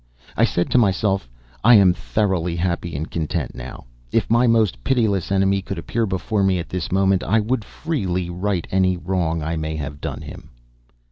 [0.35, 1.29] I said to myself,
[1.63, 3.85] "I am thoroughly happy and content now.
[4.11, 8.27] If my most pitiless enemy could appear before me at this moment, I would freely
[8.27, 10.49] right any wrong I may have done him."